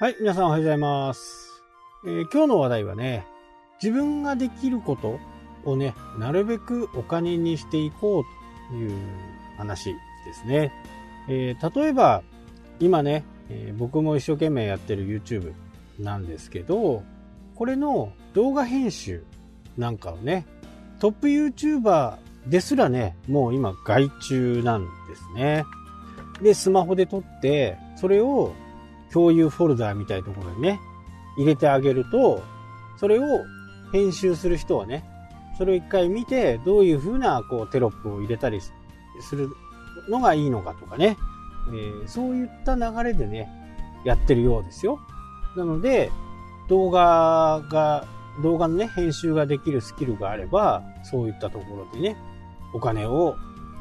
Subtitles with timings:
[0.00, 1.60] はい、皆さんおはようございます。
[2.06, 3.26] えー今日の話題はね、
[3.82, 5.18] 自分ができること
[5.68, 8.24] をね、なるべくお金にしていこう
[8.70, 8.92] という
[9.56, 9.86] 話
[10.24, 10.72] ですね。
[11.28, 12.22] えー例えば、
[12.78, 15.52] 今ね、えー僕も一生懸命やってる YouTube
[15.98, 17.02] なんですけど、
[17.56, 19.24] これの動画編集
[19.76, 20.46] なんかをね、
[21.00, 25.64] トップ YouTuber ですらね、もう今外注なんですね。
[26.40, 28.54] で、スマホで撮って、それを
[29.12, 30.80] 共有フォルダーみたいなところにね、
[31.36, 32.42] 入れてあげると、
[32.96, 33.44] それを
[33.92, 35.04] 編集する人はね、
[35.56, 38.72] それを一回見て、どういう風なこうテロップを入れたりす
[39.34, 39.50] る
[40.08, 41.16] のがいいのかとかね、
[41.68, 43.48] えーそういった流れでね、
[44.04, 45.00] やってるようですよ。
[45.56, 46.10] なので、
[46.68, 48.06] 動画が、
[48.42, 52.16] 動画のね、編集ができるスキルがあれば、そういったところでね、
[52.72, 53.36] お金を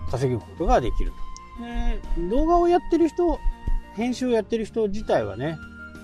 [0.09, 1.17] 稼ぐことができると。
[1.63, 3.39] で動画をやってる人、
[3.97, 5.57] 編集をやってる人自体はね、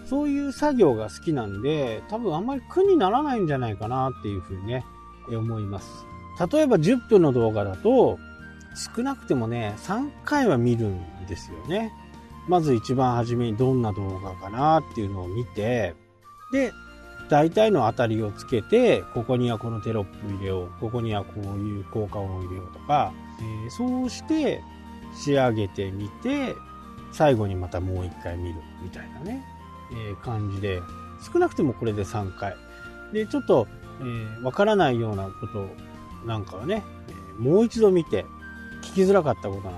[0.06, 4.84] そういう作業が好きなんで、多分あんまり苦にならないんじゃないかなっていうふうにね、
[5.30, 6.06] 思います。
[6.52, 8.18] 例えば10分の動画だと、
[8.76, 11.94] 少なくてもね、3回は見るんですよね。
[12.48, 15.96] まず一番初めにどんな動画かなっていうのを見て、
[16.52, 16.74] で、
[17.30, 24.62] 大体の当たりをつけて、ここにはこのテロップ入れよう、ここにはこういう効果音を入れようとか、えーそうして
[25.16, 26.56] 仕上げてみて、
[27.14, 29.44] 最後にまたもう一回見るみたいなね、
[29.92, 30.82] えー感じで、
[31.32, 32.56] 少なくてもこれで3回。
[33.14, 33.68] で、ちょっと、
[34.02, 35.68] えーわからないようなこと
[36.26, 38.26] なんかはね、えーもう一度見て、
[38.84, 39.74] 聞きづらかったことなん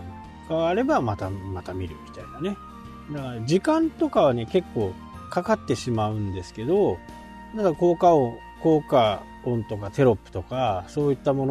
[0.47, 2.58] かあれば、また、また見るみたいなね。
[3.11, 4.94] だから、時間とかはね、結構
[5.30, 6.97] かかってしまうんですけど、
[7.56, 11.45] ただ効果音、効果音とかテロップとか、そういったも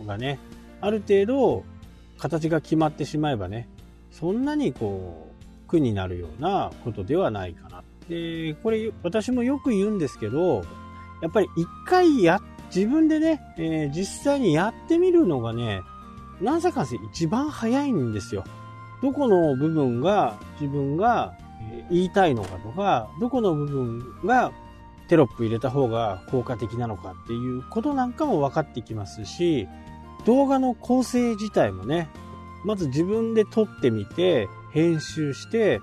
[0.00, 0.38] のがね、
[0.80, 1.64] ある程度、
[2.18, 3.68] 形が決まってしまえばね、
[4.18, 7.82] そんなにこう、苦になるようなことではないかな。
[8.08, 10.62] で、これ、私もよく言うんですけど、
[11.20, 12.40] やっぱり一回や、
[12.74, 15.82] 自分でね、えー実際にやってみるのがね、
[16.40, 18.44] なんせかんせ一番早いんですよ。
[19.02, 21.34] どこの部分が自分が
[21.90, 24.52] 言いたいのかとか、どこの部分が
[25.08, 29.68] テロップ入れた方が効果的なのかっていうことなんかも分かってきますし、
[30.24, 32.08] 動画の構成自体もね、
[32.64, 35.80] まず自分で撮ってみて、編集して、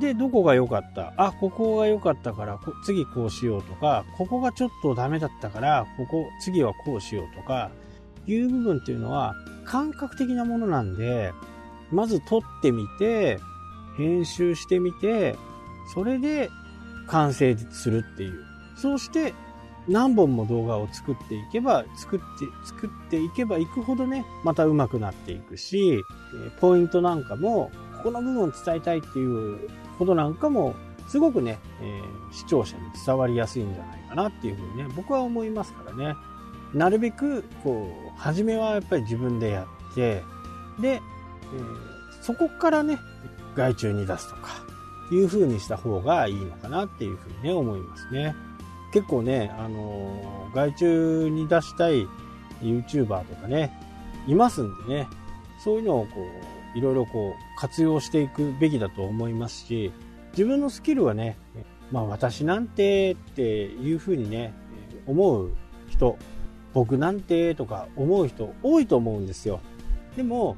[0.00, 1.14] で、どこが良かった？
[1.16, 7.70] あ、ここが良かったから、次こうしようとか、ここがちょっとダメだったから、ここ、次はこうしようとか、
[8.26, 11.32] いう部分っていうのは感覚的なものなんで、
[11.92, 13.38] まず撮ってみて、
[13.96, 15.36] 編集してみて、
[15.94, 16.50] それで
[17.06, 18.44] 完成するっていう。
[18.76, 19.32] そうして
[19.88, 22.24] 何本も動画を作っていけば、作って、
[22.64, 26.02] 作っていけばいくほどね、また上手くなっていくし、
[26.60, 30.74] ポイントなんかも、ここの部分を伝えたいっていうことなんかも、
[31.08, 36.16] すごくね、えー視聴者に伝わりやすいんじゃないかなっていうふうにね、僕は思いますからね。
[36.74, 40.22] なるべく、こう、初めはやっぱり自分でやって、
[40.80, 42.98] で、えーそこからね、
[43.54, 44.50] 外注に出すとか、
[45.12, 48.34] いう風にした方がいいのかなっていうふうにね、思いますね。
[48.96, 52.08] 結構ね、あのー外注に出したい
[52.62, 53.78] YouTuber とかね、
[54.26, 55.06] いますんでね、
[55.62, 56.22] そういうのをこ
[56.74, 59.92] う、いろいろこう、活用していくべきだと思いますし、
[60.30, 61.36] 自分のスキルはね、
[61.92, 64.54] まあ私なんてっていうふうにね、
[65.06, 65.52] 思う
[65.90, 66.16] 人、
[66.72, 69.60] 僕なんてとか思う人多いと思うんですよ。
[70.16, 70.56] でも、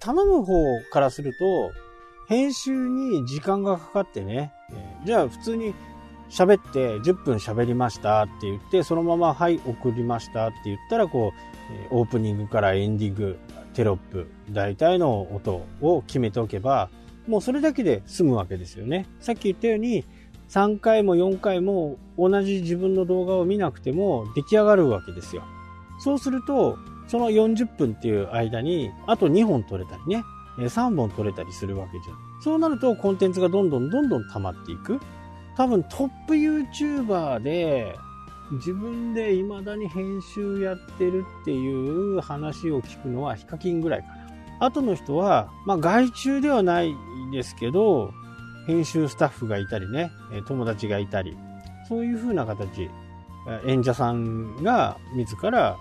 [0.00, 0.54] 頼む方
[0.90, 1.70] からすると、
[2.26, 4.52] 編集に時間がかかってね、
[5.04, 5.72] じゃあ普通に
[6.30, 11.32] 喋って10分喋りましたって言って、そのままはい送りましたって言ったら、こ
[11.90, 13.38] う、オープニングからエンディング、
[13.74, 16.88] テロップ、大体の音を決めておけば、
[17.26, 19.06] もうそれだけで済むわけですよね。
[19.20, 20.04] さっき言ったように、
[20.48, 25.42] 3回も4回も同じ自分の動画を見なくても出来上がるわけですよ。
[26.00, 30.24] そうすると、その40分っていう間に、あと2本撮れたりね、
[30.58, 32.16] 3本撮れたりするわけじゃん。
[32.42, 35.00] そうなるとコンテンツがどんどんどんどん溜まっていく。
[35.60, 37.94] 多分トップ YouTuber で
[38.52, 41.72] 自分で未だに編集やってるってい
[42.16, 44.66] う話を聞くのはヒカキンぐらいかな。
[44.66, 46.94] 後の人は、まあ外注ではない
[47.30, 48.10] ですけど、
[48.66, 50.10] 編集スタッフがいたりね、
[50.46, 51.36] 友達がいたり、
[51.90, 52.88] そういう風な形、
[53.66, 55.76] 演者さんが自ら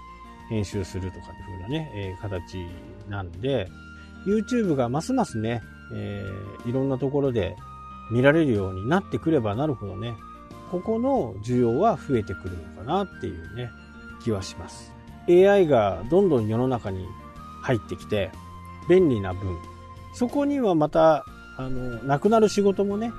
[0.49, 2.67] 編集するとかっていう風なね、え形
[3.07, 3.69] なんで、
[4.27, 5.61] YouTube がますますね、
[5.95, 7.55] えーいろんなところで
[8.11, 10.17] 見られるようになってくればなるほどね、
[10.71, 13.71] ここの需要は増えてくるのかなっていうね、
[14.23, 14.93] 気はします。
[15.27, 17.07] AI がどんどん世の中に
[17.61, 18.31] 入ってきて、
[18.87, 19.57] 便利な分、
[20.13, 21.25] そこにはまた、
[21.57, 23.11] あの、なくなる仕事もね、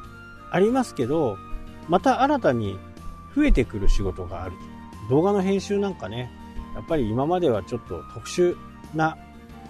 [0.50, 1.37] ありますけど、
[1.88, 2.78] また新たに
[3.34, 4.52] 増えてくる仕事がある。
[5.08, 6.31] 動画の編集なんかね、
[6.75, 8.56] やっぱり今まではちょっと特殊
[8.94, 9.16] な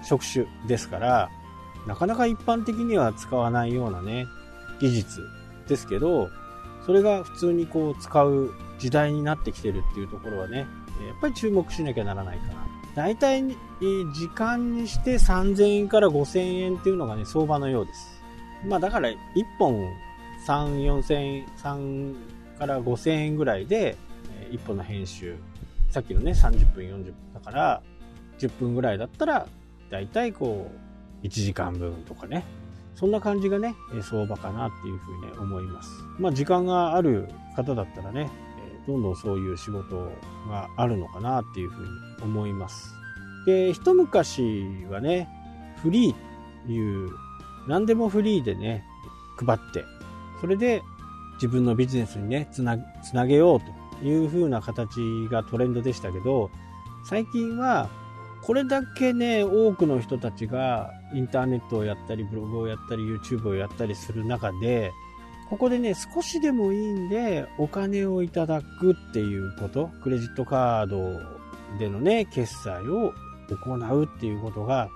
[0.02, 1.30] 職種ですから、
[1.86, 4.26] なかなか一般的には使わないようなね、
[4.80, 5.28] 技術
[5.68, 6.30] ですけど、
[6.84, 10.66] それが普通にこう使う時代になってきてるっていうところはね、やっ
[11.20, 12.66] ぱり注目しなきゃならないかな。
[12.94, 13.44] 大体、
[14.12, 18.22] 時間にして3000円から5000円っていうのがね、相場のようです。
[18.66, 19.16] まあだから1
[19.58, 19.88] 本
[20.46, 22.14] 3、4000円、3
[22.58, 23.96] から5000円ぐらいで、
[24.50, 25.36] 1本の編集。
[25.90, 27.82] さっきのね、30分、40分だから、
[28.38, 29.46] 10分ぐらいだったら、
[29.90, 30.70] 大体こ
[31.22, 32.44] う、1時間分とかね、
[33.00, 36.04] そんな感じがね、相場かなっていうふうに、思います。
[36.18, 38.30] まあ時間がある方だったらね、
[38.86, 40.12] どんどんそういう仕事
[40.48, 41.88] があるのかなっていうふうに
[42.22, 42.94] 思います。
[43.46, 45.28] で、一昔はね、
[45.82, 46.14] フリー
[46.66, 47.10] という、
[47.66, 48.84] 何でもフリーでね、
[49.38, 49.82] 配って、
[50.42, 50.82] それで
[51.36, 53.60] 自分のビジネスにね、つなつなげよう
[54.02, 55.00] という風な形
[55.30, 56.50] がトレンドでしたけど、
[57.04, 57.88] 最近は
[58.42, 64.92] これだけね、多くの人たちがインターネットをやったり、ブログをやったり、YouTube をやったりする中で、
[65.50, 71.18] ここでね、少しでもいいんで、お金をいただくっていうこと、クレジットカード
[71.78, 73.12] でのね、決済を
[73.48, 74.88] 行うっていうことが、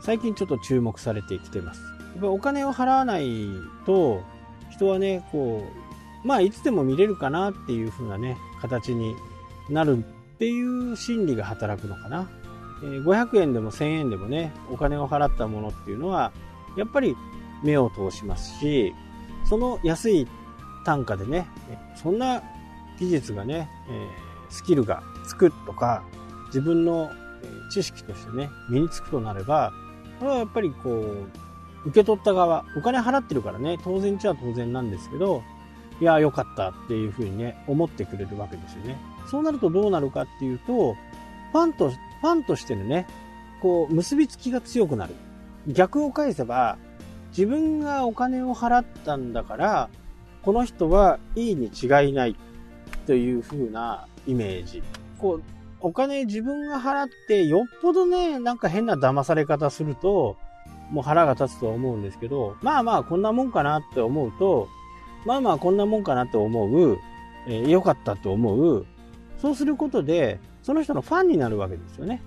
[0.00, 1.80] 最近ちょっと注目されてきてます。
[2.14, 3.48] やっぱお金を払わない
[3.86, 4.22] と、
[4.70, 5.64] 人はね、こ
[6.24, 9.14] う、まあ、いつでも見れるかなっていう風なね、形に
[9.68, 10.02] なるっ
[10.38, 12.28] ていう心理が働くのかな。
[12.80, 16.32] 500円でも1000円でもね、お金を払ったものっていうのは、
[16.76, 17.16] やっぱり
[17.62, 18.94] 目を通しますし、
[19.44, 20.26] その安い
[20.84, 21.48] 単価でね、
[21.94, 22.42] そんな
[22.98, 23.68] 技術がね、
[24.48, 26.02] スキルがつくとか、
[26.46, 27.10] 自分の
[27.70, 29.72] 知識としてね、身につくとなれば、
[30.18, 31.26] これはやっぱりこう、
[31.86, 35.42] 受け取った側、お金払ってるからね、当然っちゃ当然なんですけど、
[36.00, 38.98] いや、良かったっていうふうにね、思ってくれるわけですよね。
[39.30, 40.94] そうなるとどうなるかっていうと、
[41.52, 41.90] ファンと
[42.20, 43.06] ファンとしてのね、
[43.60, 45.14] こう、結びつきが強くなる。
[45.66, 46.78] 逆を返せば、
[47.30, 49.88] 自分がお金を払ったんだから、
[50.42, 52.36] この人はいいに違いない
[53.06, 54.82] という風なイメージ。
[55.18, 55.42] こう、
[55.80, 60.36] お金自分が払って、よっぽどね、なんか変な騙され方すると、
[60.90, 64.68] もう腹が立つとは思うんですけど、まあまあこんなもんかなって思うと、
[65.24, 66.98] まあまあこんなもんかなと思う、
[67.46, 68.86] えー、よかったと思う、
[69.38, 72.22] そうすることで、その人のファンになるわけですよね。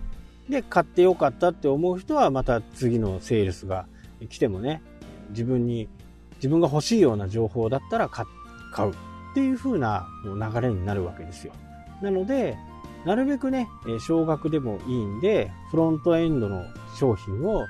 [0.49, 3.85] で、買ってよかったって思う人はまた次のセールスが
[4.29, 4.81] 来てもね、
[5.29, 5.87] 自分に、
[6.35, 8.93] 自分が欲しいような情報だったら買うっ
[9.33, 11.53] ていう風な流れになるわけですよ。
[12.01, 12.57] なので、
[13.05, 13.67] なるべくね、
[14.05, 16.65] 少額でもいいんで、フロントエンドの
[16.97, 17.65] 商品を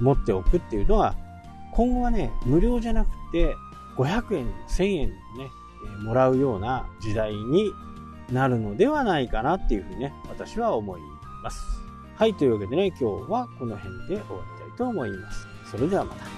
[0.00, 1.14] 持っておくっていうのは、
[1.72, 3.54] 今後はね、無料じゃなくて、
[3.96, 5.16] 500円、1000円ね、
[6.02, 7.72] もらうような時代に
[8.30, 11.00] なるのではないかなっていうふうにね、私は思い
[11.42, 11.64] ます。
[12.16, 14.22] はい、というわけでね、今日はこの辺で終わ
[14.58, 15.46] りたいと思います。
[15.70, 16.37] それではまた。